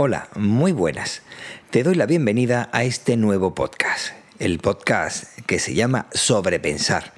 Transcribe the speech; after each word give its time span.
Hola, 0.00 0.28
muy 0.36 0.70
buenas. 0.70 1.22
Te 1.70 1.82
doy 1.82 1.96
la 1.96 2.06
bienvenida 2.06 2.70
a 2.72 2.84
este 2.84 3.16
nuevo 3.16 3.56
podcast, 3.56 4.12
el 4.38 4.60
podcast 4.60 5.40
que 5.40 5.58
se 5.58 5.74
llama 5.74 6.06
Sobrepensar, 6.12 7.14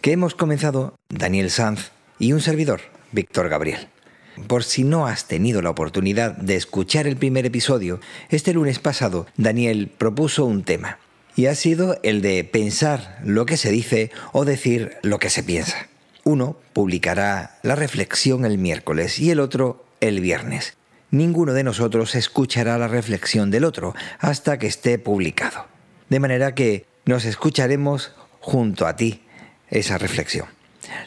que 0.00 0.10
hemos 0.10 0.34
comenzado 0.34 0.96
Daniel 1.08 1.48
Sanz 1.48 1.92
y 2.18 2.32
un 2.32 2.40
servidor, 2.40 2.80
Víctor 3.12 3.48
Gabriel. 3.48 3.86
Por 4.48 4.64
si 4.64 4.82
no 4.82 5.06
has 5.06 5.28
tenido 5.28 5.62
la 5.62 5.70
oportunidad 5.70 6.32
de 6.36 6.56
escuchar 6.56 7.06
el 7.06 7.16
primer 7.16 7.46
episodio, 7.46 8.00
este 8.30 8.52
lunes 8.52 8.80
pasado 8.80 9.28
Daniel 9.36 9.86
propuso 9.86 10.44
un 10.44 10.64
tema, 10.64 10.98
y 11.36 11.46
ha 11.46 11.54
sido 11.54 12.00
el 12.02 12.20
de 12.20 12.42
pensar 12.42 13.20
lo 13.22 13.46
que 13.46 13.56
se 13.56 13.70
dice 13.70 14.10
o 14.32 14.44
decir 14.44 14.96
lo 15.04 15.20
que 15.20 15.30
se 15.30 15.44
piensa. 15.44 15.86
Uno 16.24 16.58
publicará 16.72 17.60
la 17.62 17.76
reflexión 17.76 18.44
el 18.44 18.58
miércoles 18.58 19.20
y 19.20 19.30
el 19.30 19.38
otro 19.38 19.84
el 20.00 20.18
viernes 20.20 20.76
ninguno 21.10 21.52
de 21.52 21.64
nosotros 21.64 22.14
escuchará 22.14 22.78
la 22.78 22.88
reflexión 22.88 23.50
del 23.50 23.64
otro 23.64 23.94
hasta 24.18 24.58
que 24.58 24.66
esté 24.66 24.98
publicado. 24.98 25.66
De 26.08 26.20
manera 26.20 26.54
que 26.54 26.86
nos 27.04 27.24
escucharemos 27.24 28.12
junto 28.40 28.86
a 28.86 28.96
ti 28.96 29.22
esa 29.70 29.98
reflexión. 29.98 30.46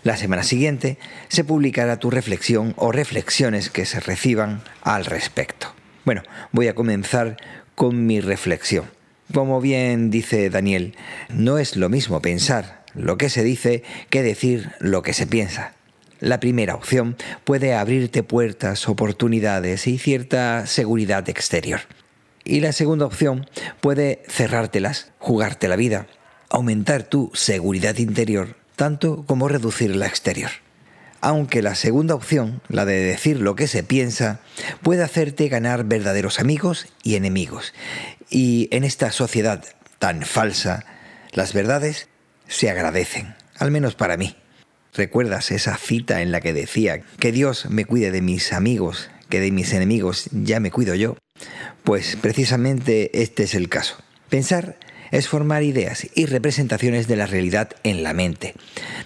La 0.03 0.17
semana 0.17 0.43
siguiente 0.43 0.97
se 1.29 1.43
publicará 1.43 1.97
tu 1.97 2.09
reflexión 2.09 2.73
o 2.77 2.91
reflexiones 2.91 3.69
que 3.69 3.85
se 3.85 3.99
reciban 3.99 4.61
al 4.81 5.05
respecto. 5.05 5.73
Bueno, 6.05 6.23
voy 6.52 6.67
a 6.67 6.75
comenzar 6.75 7.38
con 7.75 8.05
mi 8.05 8.19
reflexión. 8.19 8.85
Como 9.33 9.61
bien 9.61 10.09
dice 10.09 10.49
Daniel, 10.49 10.95
no 11.29 11.59
es 11.59 11.75
lo 11.75 11.88
mismo 11.88 12.21
pensar 12.21 12.83
lo 12.95 13.17
que 13.17 13.29
se 13.29 13.43
dice 13.43 13.83
que 14.09 14.23
decir 14.23 14.71
lo 14.79 15.02
que 15.03 15.13
se 15.13 15.27
piensa. 15.27 15.73
La 16.19 16.39
primera 16.39 16.75
opción 16.75 17.15
puede 17.45 17.73
abrirte 17.73 18.23
puertas, 18.23 18.89
oportunidades 18.89 19.87
y 19.87 19.97
cierta 19.97 20.67
seguridad 20.67 21.29
exterior. 21.29 21.81
Y 22.43 22.59
la 22.59 22.73
segunda 22.73 23.05
opción 23.05 23.47
puede 23.79 24.23
cerrártelas, 24.27 25.11
jugarte 25.19 25.67
la 25.67 25.75
vida, 25.75 26.07
aumentar 26.49 27.03
tu 27.03 27.31
seguridad 27.33 27.97
interior, 27.97 28.55
tanto 28.75 29.23
como 29.25 29.47
reducir 29.47 29.95
la 29.95 30.07
exterior. 30.07 30.52
Aunque 31.21 31.61
la 31.61 31.75
segunda 31.75 32.16
opción, 32.16 32.61
la 32.69 32.85
de 32.85 32.95
decir 32.95 33.39
lo 33.39 33.55
que 33.55 33.67
se 33.67 33.83
piensa, 33.83 34.39
puede 34.81 35.03
hacerte 35.03 35.49
ganar 35.49 35.83
verdaderos 35.83 36.39
amigos 36.39 36.88
y 37.03 37.16
enemigos. 37.16 37.73
Y 38.29 38.69
en 38.72 38.83
esta 38.83 39.11
sociedad 39.11 39.63
tan 39.99 40.23
falsa, 40.23 40.85
las 41.33 41.53
verdades 41.53 42.07
se 42.47 42.69
agradecen, 42.69 43.35
al 43.57 43.72
menos 43.72 43.95
para 43.95 44.17
mí. 44.17 44.35
¿Recuerdas 44.95 45.51
esa 45.51 45.77
cita 45.77 46.21
en 46.21 46.31
la 46.31 46.41
que 46.41 46.53
decía 46.53 47.01
que 47.19 47.31
Dios 47.31 47.67
me 47.69 47.85
cuide 47.85 48.11
de 48.11 48.21
mis 48.21 48.53
amigos, 48.53 49.09
que 49.29 49.39
de 49.39 49.51
mis 49.51 49.73
enemigos 49.73 50.29
ya 50.31 50.59
me 50.59 50.71
cuido 50.71 50.95
yo? 50.95 51.15
Pues 51.83 52.17
precisamente 52.19 53.21
este 53.21 53.43
es 53.43 53.53
el 53.53 53.69
caso. 53.69 53.97
Pensar 54.29 54.77
es 55.11 55.27
formar 55.27 55.63
ideas 55.63 56.07
y 56.15 56.25
representaciones 56.25 57.07
de 57.07 57.15
la 57.15 57.25
realidad 57.25 57.69
en 57.83 58.03
la 58.03 58.13
mente, 58.13 58.53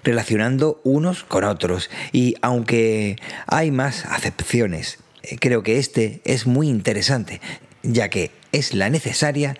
relacionando 0.03 0.81
unos 0.83 1.23
con 1.23 1.43
otros. 1.43 1.89
Y 2.11 2.35
aunque 2.41 3.17
hay 3.47 3.71
más 3.71 4.05
acepciones, 4.05 4.99
eh, 5.23 5.37
creo 5.39 5.63
que 5.63 5.79
este 5.79 6.21
es 6.25 6.45
muy 6.45 6.67
interesante, 6.67 7.41
ya 7.83 8.09
que 8.09 8.31
es 8.51 8.73
la 8.73 8.89
necesaria 8.89 9.55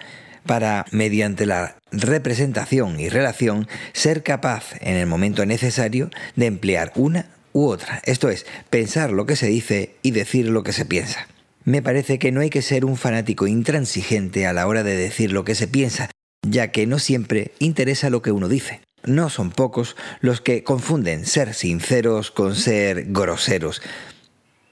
para, 0.45 0.85
mediante 0.91 1.45
la 1.45 1.75
representación 1.91 2.99
y 2.99 3.09
relación, 3.09 3.67
ser 3.93 4.23
capaz 4.23 4.73
en 4.81 4.97
el 4.97 5.07
momento 5.07 5.45
necesario 5.45 6.09
de 6.35 6.47
emplear 6.47 6.91
una 6.95 7.27
u 7.53 7.67
otra, 7.67 8.01
esto 8.05 8.29
es, 8.29 8.45
pensar 8.69 9.11
lo 9.11 9.25
que 9.25 9.35
se 9.35 9.47
dice 9.47 9.95
y 10.01 10.11
decir 10.11 10.49
lo 10.49 10.63
que 10.63 10.73
se 10.73 10.85
piensa. 10.85 11.27
Me 11.65 11.81
parece 11.81 12.19
que 12.19 12.31
no 12.31 12.41
hay 12.41 12.49
que 12.49 12.61
ser 12.61 12.83
un 12.83 12.97
fanático 12.97 13.47
intransigente 13.47 14.45
a 14.47 14.53
la 14.53 14.67
hora 14.67 14.83
de 14.83 14.97
decir 14.97 15.31
lo 15.31 15.45
que 15.45 15.55
se 15.55 15.67
piensa, 15.67 16.09
ya 16.45 16.71
que 16.71 16.85
no 16.87 16.99
siempre 16.99 17.51
interesa 17.59 18.09
lo 18.09 18.21
que 18.21 18.31
uno 18.31 18.49
dice. 18.49 18.81
No 19.05 19.29
son 19.29 19.51
pocos 19.51 19.95
los 20.19 20.41
que 20.41 20.63
confunden 20.63 21.25
ser 21.25 21.53
sinceros 21.53 22.31
con 22.31 22.55
ser 22.55 23.05
groseros, 23.07 23.81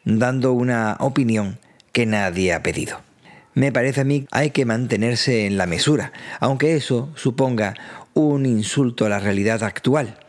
dando 0.04 0.54
una 0.54 0.98
opinión 1.00 1.60
que 1.94 2.06
nadie 2.06 2.54
ha 2.54 2.64
pedido. 2.64 3.02
Me 3.54 3.72
parece 3.72 4.02
a 4.02 4.06
mí 4.06 4.28
hay 4.32 4.52
que 4.52 4.66
mantenerse 4.66 5.46
en 5.46 5.58
la 5.58 5.66
mesura, 5.66 6.14
aunque 6.40 6.76
eso 6.76 7.10
suponga 7.16 7.76
un 8.14 8.46
insulto 8.46 9.06
a 9.06 9.10
la 9.10 9.20
realidad 9.20 9.64
actual, 9.64 10.20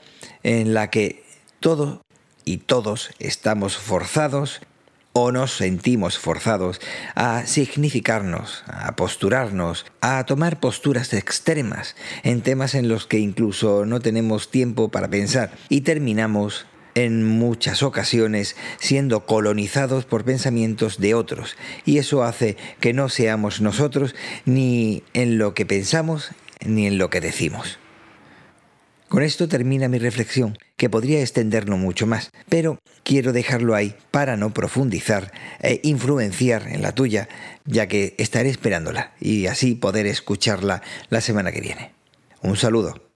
en 0.42 0.74
la 0.74 0.90
que 0.90 1.22
todo 1.60 2.02
y 2.44 2.58
todos 2.58 3.10
estamos 3.20 3.76
forzados 3.76 4.60
o 5.12 5.30
nos 5.30 5.52
sentimos 5.52 6.18
forzados 6.18 6.80
a 7.14 7.46
significarnos, 7.46 8.64
a 8.66 8.96
posturarnos, 8.96 9.84
a 10.00 10.24
tomar 10.24 10.58
posturas 10.58 11.12
extremas 11.12 11.96
en 12.22 12.40
temas 12.40 12.74
en 12.74 12.88
los 12.88 13.06
que 13.06 13.18
incluso 13.18 13.84
no 13.84 14.00
tenemos 14.00 14.50
tiempo 14.50 14.88
para 14.88 15.08
pensar 15.08 15.52
y 15.68 15.82
terminamos 15.82 16.66
en 16.94 17.24
muchas 17.24 17.82
ocasiones 17.82 18.56
siendo 18.78 19.26
colonizados 19.26 20.04
por 20.04 20.24
pensamientos 20.24 20.98
de 20.98 21.14
otros 21.14 21.56
y 21.84 21.98
eso 21.98 22.22
hace 22.22 22.56
que 22.80 22.92
no 22.92 23.08
seamos 23.08 23.60
nosotros 23.60 24.14
ni 24.44 25.02
en 25.14 25.38
lo 25.38 25.54
que 25.54 25.66
pensamos 25.66 26.30
ni 26.64 26.86
en 26.86 26.98
lo 26.98 27.10
que 27.10 27.20
decimos. 27.20 27.78
Con 29.12 29.22
esto 29.22 29.46
termina 29.46 29.88
mi 29.88 29.98
reflexión, 29.98 30.56
que 30.78 30.88
podría 30.88 31.20
extenderlo 31.20 31.76
mucho 31.76 32.06
más, 32.06 32.30
pero 32.48 32.78
quiero 33.02 33.34
dejarlo 33.34 33.74
ahí 33.74 33.94
para 34.10 34.38
no 34.38 34.54
profundizar 34.54 35.32
e 35.60 35.80
influenciar 35.82 36.66
en 36.68 36.80
la 36.80 36.94
tuya, 36.94 37.28
ya 37.66 37.88
que 37.88 38.14
estaré 38.16 38.48
esperándola 38.48 39.12
y 39.20 39.48
así 39.48 39.74
poder 39.74 40.06
escucharla 40.06 40.80
la 41.10 41.20
semana 41.20 41.52
que 41.52 41.60
viene. 41.60 41.92
Un 42.40 42.56
saludo. 42.56 43.11